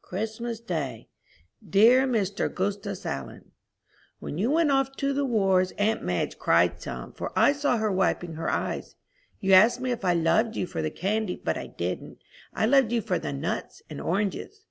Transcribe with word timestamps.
CHRISTMAS 0.00 0.60
DAY. 0.60 1.08
DEAR 1.68 2.06
MR. 2.06 2.48
'GUSTUS 2.54 3.04
ALLEN: 3.04 3.50
When 4.20 4.38
you 4.38 4.50
went 4.50 4.70
off 4.70 4.96
to 4.96 5.12
the 5.12 5.26
wars 5.26 5.72
aunt 5.72 6.02
Madge 6.02 6.38
cried 6.38 6.80
some, 6.80 7.12
for 7.12 7.30
I 7.38 7.52
saw 7.52 7.76
her 7.76 7.92
wiping 7.92 8.36
her 8.36 8.48
eyes. 8.48 8.96
You 9.38 9.52
asked 9.52 9.82
me 9.82 9.90
if 9.90 10.02
I 10.02 10.14
loved 10.14 10.56
you 10.56 10.66
for 10.66 10.80
the 10.80 10.88
candy, 10.90 11.36
but 11.44 11.58
I 11.58 11.66
didn't; 11.66 12.20
I 12.54 12.64
loved 12.64 12.90
you 12.90 13.02
for 13.02 13.18
the 13.18 13.34
nuts 13.34 13.82
and 13.90 14.00
oranges. 14.00 14.64